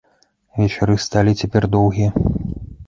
Вечары 0.61 0.95
сталі 1.05 1.37
цяпер 1.41 1.63
доўгія. 1.75 2.09